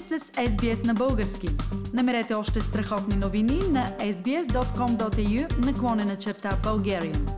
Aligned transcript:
сте 0.00 0.18
с 0.18 0.24
SBS 0.30 0.86
на 0.86 0.94
български. 0.94 1.48
Намерете 1.92 2.34
още 2.34 2.60
страхотни 2.60 3.16
новини 3.16 3.60
на 3.70 3.90
sbs.com.au 4.00 5.66
наклонена 5.66 6.16
черта 6.16 6.50
Bulgarian. 6.50 7.30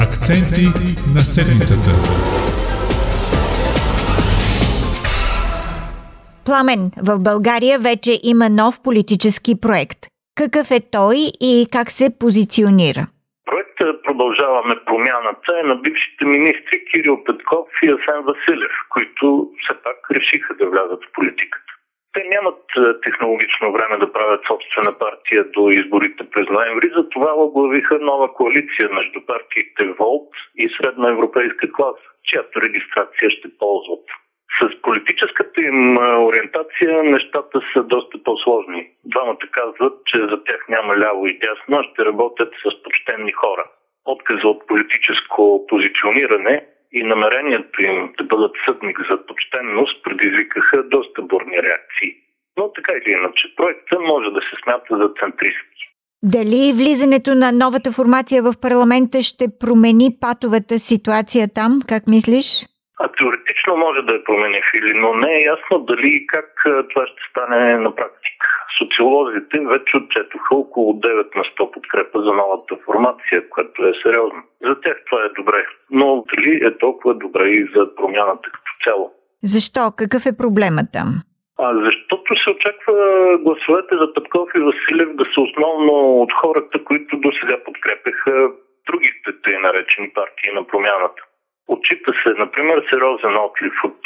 Акценти 0.00 0.66
на 1.14 1.24
седмицата. 1.24 1.90
Пламен, 6.44 6.90
в 6.96 7.18
България 7.18 7.78
вече 7.78 8.20
има 8.22 8.48
нов 8.48 8.80
политически 8.80 9.54
проект. 9.54 10.06
Какъв 10.42 10.68
е 10.70 10.80
той 10.96 11.16
и 11.50 11.52
как 11.76 11.88
се 11.90 12.18
позиционира? 12.20 13.02
Проектът 13.50 14.04
Продължаваме 14.04 14.84
промяната 14.86 15.50
е 15.60 15.68
на 15.70 15.76
бившите 15.76 16.24
министри 16.24 16.84
Кирил 16.84 17.24
Петков 17.24 17.68
и 17.82 17.86
Асен 17.96 18.20
Василев, 18.28 18.74
които 18.94 19.50
все 19.60 19.74
пак 19.84 19.98
решиха 20.16 20.54
да 20.54 20.66
влязат 20.66 21.00
в 21.04 21.12
политиката. 21.12 21.72
Те 22.12 22.20
нямат 22.32 22.62
е, 22.76 23.00
технологично 23.00 23.72
време 23.72 23.96
да 23.98 24.12
правят 24.12 24.40
собствена 24.48 24.98
партия 24.98 25.44
до 25.44 25.70
изборите 25.70 26.30
през 26.30 26.48
ноември, 26.48 26.90
затова 26.96 27.32
оглавиха 27.36 27.98
нова 27.98 28.34
коалиция 28.34 28.88
между 28.92 29.26
партиите 29.26 29.84
Волт 29.98 30.30
и 30.56 30.68
Средноевропейска 30.76 31.72
класа, 31.72 32.08
чиято 32.24 32.60
регистрация 32.60 33.30
ще 33.30 33.48
ползват. 33.58 34.04
С 34.58 34.82
политическата 34.82 35.60
им 35.60 35.96
ориентация 35.96 37.02
нещата 37.02 37.60
са 37.72 37.82
доста 37.82 38.22
по-сложни. 38.24 38.90
Двамата 39.04 39.46
казват, 39.52 39.94
че 40.06 40.18
за 40.18 40.44
тях 40.44 40.68
няма 40.68 40.96
ляво 40.96 41.26
и 41.26 41.38
дясно, 41.38 41.76
а 41.78 41.84
ще 41.84 42.04
работят 42.04 42.52
с 42.62 42.82
почтенни 42.82 43.32
хора. 43.32 43.64
Отказа 44.04 44.48
от 44.48 44.66
политическо 44.66 45.66
позициониране 45.68 46.64
и 46.92 47.02
намерението 47.02 47.82
им 47.82 48.12
да 48.18 48.24
бъдат 48.24 48.52
съдник 48.64 48.98
за 49.10 49.26
почтенност 49.26 50.02
предизвикаха 50.04 50.82
доста 50.82 51.22
бурни 51.22 51.56
реакции. 51.62 52.12
Но 52.56 52.72
така 52.72 52.92
или 52.92 53.12
иначе, 53.12 53.54
проектът 53.56 54.00
може 54.00 54.30
да 54.30 54.40
се 54.40 54.56
смята 54.62 54.96
за 54.96 55.08
центристски. 55.20 55.82
Дали 56.22 56.72
влизането 56.72 57.34
на 57.34 57.52
новата 57.52 57.92
формация 57.92 58.42
в 58.42 58.54
парламента 58.60 59.22
ще 59.22 59.44
промени 59.60 60.08
патовата 60.20 60.78
ситуация 60.78 61.48
там, 61.54 61.80
как 61.88 62.06
мислиш? 62.06 62.69
Теоретично 63.20 63.76
може 63.76 64.02
да 64.02 64.12
я 64.12 64.24
промени 64.24 64.60
Фили, 64.70 64.92
но 64.94 65.14
не 65.14 65.32
е 65.34 65.46
ясно 65.54 65.78
дали 65.78 66.08
и 66.08 66.26
как 66.26 66.48
това 66.90 67.06
ще 67.06 67.22
стане 67.30 67.78
на 67.78 67.94
практика. 67.94 68.46
Социолозите 68.78 69.60
вече 69.60 69.96
отчетоха 69.96 70.54
около 70.54 70.92
9 70.92 71.36
на 71.36 71.42
100 71.42 71.70
подкрепа 71.74 72.18
за 72.26 72.32
новата 72.32 72.76
формация, 72.84 73.48
което 73.48 73.86
е 73.86 73.92
сериозно. 74.02 74.42
За 74.66 74.80
тях 74.80 74.96
това 75.06 75.24
е 75.24 75.36
добре, 75.40 75.66
но 75.90 76.24
дали 76.30 76.64
е 76.64 76.78
толкова 76.78 77.14
добре 77.14 77.48
и 77.48 77.70
за 77.74 77.94
промяната 77.96 78.48
като 78.54 78.70
цяло? 78.84 79.10
Защо? 79.42 79.80
Какъв 79.96 80.22
е 80.26 80.38
проблемът 80.42 80.88
там? 80.92 81.08
А, 81.58 81.66
защото 81.86 82.28
се 82.42 82.50
очаква 82.50 82.94
гласовете 83.44 83.94
за 84.00 84.14
Петков 84.14 84.48
и 84.56 84.60
Василев 84.68 85.08
да 85.20 85.24
са 85.34 85.40
основно 85.40 85.92
от 86.22 86.32
хората, 86.40 86.84
които 86.84 87.16
до 87.16 87.30
сега 87.40 87.56
подкрепяха 87.64 88.32
другите 88.86 89.30
тъй 89.42 89.58
наречени 89.58 90.08
партии 90.18 90.50
на 90.54 90.66
промяната. 90.66 91.22
Отчита 91.74 92.12
се, 92.22 92.30
например, 92.44 92.86
сериозен 92.90 93.36
отлив 93.36 93.76
от 93.84 94.00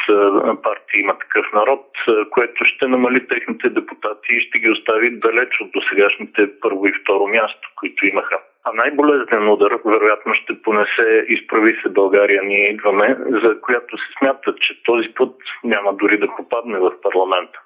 партии 0.62 1.00
има 1.00 1.18
такъв 1.18 1.46
народ, 1.52 1.86
което 2.30 2.64
ще 2.64 2.88
намали 2.88 3.28
техните 3.28 3.68
депутати 3.68 4.28
и 4.30 4.40
ще 4.40 4.58
ги 4.58 4.70
остави 4.70 5.18
далеч 5.18 5.60
от 5.60 5.70
досегашните 5.72 6.40
първо 6.60 6.86
и 6.86 6.92
второ 7.02 7.26
място, 7.26 7.68
които 7.76 8.06
имаха. 8.06 8.38
А 8.64 8.72
най-болезнен 8.72 9.48
удар, 9.48 9.72
вероятно, 9.84 10.34
ще 10.34 10.62
понесе 10.62 11.24
изправи 11.28 11.76
се 11.82 11.88
България, 11.88 12.42
ние 12.44 12.70
идваме, 12.70 13.16
за 13.42 13.60
която 13.60 13.98
се 13.98 14.08
смята, 14.18 14.54
че 14.54 14.82
този 14.84 15.08
път 15.08 15.34
няма 15.64 15.94
дори 15.94 16.18
да 16.18 16.28
попадне 16.36 16.78
в 16.78 16.92
парламента. 17.02 17.58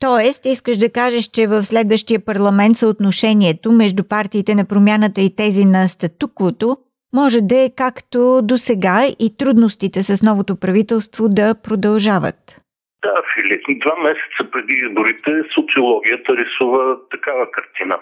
Тоест, 0.00 0.46
искаш 0.46 0.76
да 0.78 0.92
кажеш, 0.92 1.24
че 1.24 1.46
в 1.46 1.64
следващия 1.64 2.24
парламент 2.24 2.76
съотношението 2.76 3.72
между 3.72 4.02
партиите 4.08 4.54
на 4.54 4.64
промяната 4.68 5.20
и 5.20 5.36
тези 5.36 5.64
на 5.64 5.88
статуквото 5.88 6.76
може 7.20 7.38
да 7.52 7.56
е 7.64 7.74
както 7.84 8.18
до 8.50 8.56
сега 8.68 8.98
и 9.24 9.26
трудностите 9.40 9.98
с 10.08 10.12
новото 10.28 10.52
правителство 10.64 11.22
да 11.40 11.46
продължават. 11.66 12.40
Да, 13.04 13.14
Филип, 13.32 13.64
два 13.84 13.96
месеца 14.08 14.40
преди 14.52 14.74
изборите 14.84 15.30
социологията 15.54 16.30
рисува 16.40 16.82
такава 17.14 17.44
картина. 17.56 17.96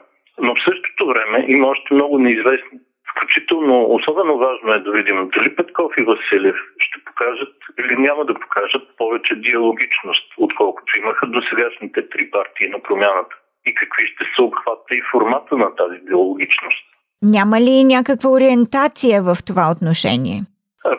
Но 0.45 0.55
в 0.55 0.65
същото 0.69 1.07
време 1.07 1.45
има 1.49 1.67
още 1.67 1.95
много 1.95 2.19
неизвестни. 2.19 2.79
Включително 3.11 3.75
особено 3.99 4.39
важно 4.39 4.73
е 4.73 4.85
да 4.87 4.91
видим 4.93 5.31
дали 5.35 5.57
Петков 5.57 5.93
и 5.99 6.03
Василев 6.03 6.57
ще 6.79 7.05
покажат 7.05 7.55
или 7.81 7.97
няма 7.97 8.25
да 8.25 8.35
покажат 8.35 8.97
повече 8.99 9.35
диалогичност, 9.35 10.27
отколкото 10.39 10.99
имаха 10.99 11.27
до 11.27 11.43
сегашните 11.43 12.09
три 12.09 12.31
партии 12.31 12.69
на 12.69 12.79
промяната. 12.83 13.35
И 13.67 13.75
какви 13.75 14.07
ще 14.07 14.25
са 14.37 14.43
обхвата 14.43 14.95
и 14.95 15.03
формата 15.13 15.57
на 15.57 15.75
тази 15.75 15.99
диалогичност. 15.99 16.94
Няма 17.25 17.61
ли 17.61 17.85
някаква 17.85 18.31
ориентация 18.31 19.23
в 19.23 19.37
това 19.47 19.65
отношение? 19.75 20.41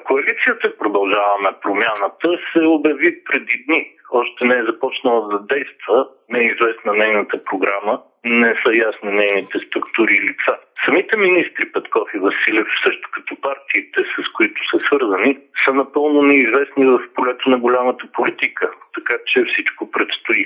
Коалицията 0.08 0.78
Продължаваме 0.80 1.50
промяната 1.62 2.28
се 2.54 2.60
обяви 2.60 3.24
преди 3.24 3.64
дни. 3.68 3.92
Още 4.12 4.46
не 4.46 4.56
е 4.58 4.64
започнала 4.64 5.28
да 5.28 5.40
действа, 5.40 6.08
не 6.30 6.40
е 6.40 6.52
известна 6.54 6.94
нейната 6.94 7.44
програма, 7.44 8.02
не 8.26 8.56
са 8.64 8.70
ясни 8.88 9.12
нейните 9.12 9.58
структури 9.68 10.14
и 10.16 10.22
лица. 10.22 10.54
Самите 10.86 11.18
министри 11.18 11.72
Петков 11.72 12.08
и 12.16 12.20
Василев, 12.20 12.68
също 12.84 13.10
като 13.12 13.42
партиите, 13.42 14.02
с 14.02 14.32
които 14.38 14.62
са 14.72 14.78
свързани, 14.86 15.38
са 15.66 15.74
напълно 15.74 16.22
неизвестни 16.22 16.86
в 16.86 17.00
полето 17.16 17.50
на 17.50 17.58
голямата 17.58 18.06
политика, 18.14 18.72
така 18.96 19.14
че 19.28 19.46
всичко 19.46 19.92
предстои. 19.92 20.46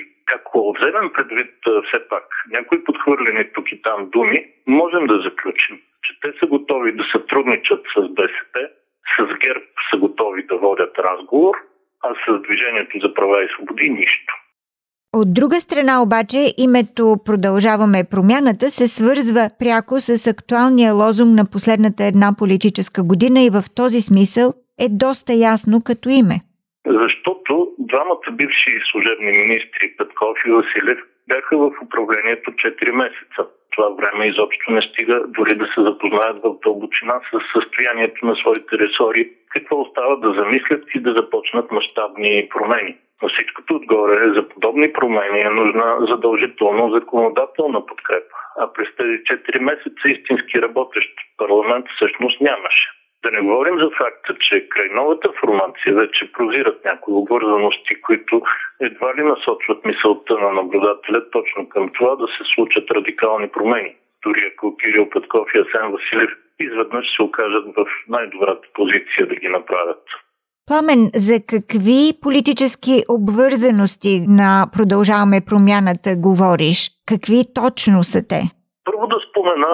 Ако 0.70 0.78
вземем 0.78 1.10
предвид 1.12 1.50
все 1.86 2.08
пак 2.08 2.24
някои 2.50 2.84
подхвърлени 2.84 3.44
тук 3.54 3.72
и 3.72 3.82
там 3.82 4.10
думи, 4.10 4.46
можем 4.66 5.06
да 5.06 5.20
заключим, 5.22 5.76
че 6.02 6.20
те 6.22 6.38
са 6.38 6.46
готови 6.46 6.92
да 6.92 7.04
сътрудничат 7.12 7.82
с 7.96 8.08
БСП, 8.08 8.68
с 9.18 9.38
ГЕРБ 9.40 9.64
са 9.90 9.96
готови 9.98 10.46
да 10.46 10.56
водят 10.56 10.98
разговор, 10.98 11.54
а 12.02 12.14
с 12.14 12.42
Движението 12.42 12.98
за 12.98 13.14
права 13.14 13.44
и 13.44 13.48
свободи 13.54 13.90
нищо. 13.90 14.34
От 15.12 15.34
друга 15.34 15.60
страна 15.60 16.02
обаче 16.02 16.54
името 16.58 17.16
Продължаваме 17.26 18.08
промяната 18.10 18.70
се 18.70 18.86
свързва 18.88 19.48
пряко 19.58 20.00
с 20.00 20.26
актуалния 20.26 20.92
лозунг 20.94 21.36
на 21.36 21.44
последната 21.52 22.04
една 22.04 22.30
политическа 22.38 23.02
година 23.02 23.40
и 23.42 23.50
в 23.50 23.62
този 23.76 24.00
смисъл 24.00 24.52
е 24.84 24.88
доста 24.88 25.32
ясно 25.32 25.82
като 25.84 26.08
име. 26.08 26.36
Защото 26.86 27.68
двамата 27.90 28.30
бивши 28.32 28.80
служебни 28.90 29.32
министри 29.32 29.94
Петков 29.98 30.38
и 30.46 30.50
Василев 30.50 30.98
бяха 31.28 31.56
в 31.58 31.70
управлението 31.84 32.50
4 32.50 32.90
месеца. 32.90 33.40
Това 33.72 33.88
време 33.88 34.26
изобщо 34.26 34.72
не 34.72 34.82
стига 34.82 35.22
дори 35.26 35.54
да 35.54 35.66
се 35.66 35.80
запознаят 35.82 36.38
в 36.44 36.58
дълбочина 36.64 37.20
с 37.30 37.38
състоянието 37.52 38.26
на 38.26 38.36
своите 38.36 38.78
ресори, 38.78 39.30
какво 39.52 39.80
остава 39.80 40.16
да 40.16 40.32
замислят 40.32 40.84
и 40.94 41.00
да 41.00 41.12
започнат 41.12 41.70
мащабни 41.70 42.48
промени. 42.54 42.96
На 43.22 43.28
всичкото 43.28 43.74
отгоре 43.74 44.32
за 44.34 44.48
подобни 44.48 44.92
промени 44.92 45.40
е 45.40 45.50
нужна 45.50 45.96
задължително 46.00 46.90
законодателна 46.90 47.86
подкрепа. 47.86 48.36
А 48.58 48.72
през 48.72 48.88
тези 48.96 49.12
4 49.12 49.58
месеца 49.58 50.08
истински 50.08 50.62
работещ 50.62 51.10
парламент 51.36 51.86
всъщност 51.96 52.40
нямаше. 52.40 52.99
Да 53.24 53.30
не 53.30 53.40
говорим 53.40 53.78
за 53.78 53.90
факта, 53.98 54.34
че 54.40 54.68
край 54.68 54.88
новата 54.88 55.28
формация 55.40 55.94
вече 55.94 56.32
прозират 56.32 56.84
някои 56.84 57.14
обвързаности, 57.14 58.00
които 58.00 58.42
едва 58.80 59.14
ли 59.16 59.22
насочват 59.22 59.84
мисълта 59.84 60.34
на 60.38 60.52
наблюдателя 60.52 61.30
точно 61.30 61.68
към 61.68 61.90
това 61.92 62.16
да 62.16 62.26
се 62.26 62.44
случат 62.54 62.90
радикални 62.90 63.48
промени. 63.48 63.94
Дори 64.24 64.52
ако 64.52 64.76
Кирил 64.76 65.10
Петков 65.10 65.48
и 65.54 65.58
Асен 65.58 65.92
Василев 65.92 66.30
изведнъж 66.60 67.06
се 67.16 67.22
окажат 67.22 67.64
в 67.76 67.86
най-добрата 68.08 68.68
позиция 68.74 69.26
да 69.28 69.34
ги 69.34 69.48
направят. 69.48 70.04
Пламен, 70.66 71.10
за 71.14 71.36
какви 71.52 72.00
политически 72.22 72.94
обвързаности 73.16 74.14
на 74.40 74.50
Продължаваме 74.76 75.46
промяната 75.48 76.10
говориш? 76.28 76.78
Какви 77.10 77.40
точно 77.54 77.98
са 78.12 78.20
те? 78.30 78.40
Първо 78.84 79.06
да 79.06 79.18
спомена 79.26 79.72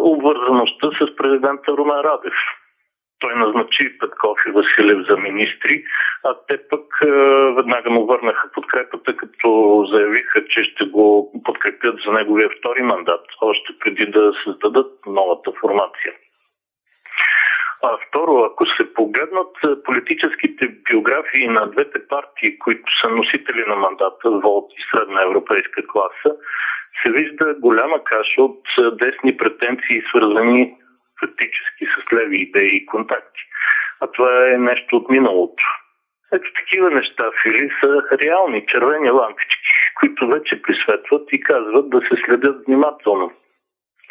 обвързаността 0.00 0.86
с 1.00 1.16
президента 1.16 1.68
Румен 1.78 2.00
Радев. 2.08 2.38
Той 3.18 3.34
назначи 3.36 3.98
Петков 3.98 4.38
и 4.48 4.50
Василев 4.50 5.06
за 5.08 5.16
министри, 5.16 5.84
а 6.24 6.34
те 6.48 6.68
пък 6.68 6.84
е, 7.02 7.06
веднага 7.56 7.90
му 7.90 8.06
върнаха 8.06 8.50
подкрепата, 8.54 9.16
като 9.16 9.48
заявиха, 9.92 10.44
че 10.48 10.64
ще 10.64 10.84
го 10.84 11.32
подкрепят 11.44 11.96
за 12.06 12.12
неговия 12.12 12.48
втори 12.58 12.82
мандат, 12.82 13.24
още 13.40 13.78
преди 13.80 14.06
да 14.06 14.32
създадат 14.44 14.92
новата 15.06 15.52
формация. 15.60 16.12
А 17.82 17.98
второ, 18.08 18.44
ако 18.44 18.66
се 18.66 18.94
погледнат 18.94 19.56
е, 19.64 19.82
политическите 19.82 20.68
биографии 20.68 21.48
на 21.48 21.70
двете 21.70 22.08
партии, 22.08 22.58
които 22.58 23.00
са 23.00 23.08
носители 23.08 23.64
на 23.66 23.76
мандата 23.76 24.30
Волт 24.30 24.72
и 24.78 24.82
Средна 24.90 25.22
европейска 25.22 25.86
класа, 25.86 26.36
се 27.02 27.10
вижда 27.10 27.54
голяма 27.60 28.04
каша 28.04 28.42
от 28.42 28.62
десни 28.92 29.36
претенции, 29.36 30.02
свързани 30.08 30.76
фактически 31.20 31.84
с 31.86 32.12
леви 32.12 32.36
идеи 32.36 32.76
и 32.76 32.86
контакти. 32.86 33.40
А 34.00 34.06
това 34.06 34.48
е 34.54 34.58
нещо 34.58 34.96
от 34.96 35.10
миналото. 35.10 35.64
Ето 36.32 36.48
такива 36.60 36.90
неща, 36.90 37.24
Фили, 37.42 37.70
са 37.80 38.02
реални 38.18 38.66
червени 38.68 39.10
лампички, 39.10 39.72
които 40.00 40.28
вече 40.28 40.62
присветват 40.62 41.28
и 41.32 41.40
казват 41.40 41.90
да 41.90 42.00
се 42.00 42.22
следят 42.24 42.56
внимателно. 42.66 43.32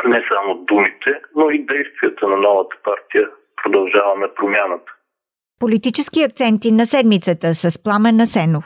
Не 0.05 0.25
само 0.29 0.55
думите, 0.55 1.21
но 1.35 1.49
и 1.49 1.65
действията 1.65 2.27
на 2.27 2.37
новата 2.37 2.75
партия. 2.83 3.29
Продължаваме 3.63 4.27
промяната. 4.35 4.91
Политически 5.59 6.23
акценти 6.23 6.71
на 6.71 6.85
седмицата 6.85 7.53
с 7.53 7.83
Пламен 7.83 8.15
Насенов. 8.15 8.65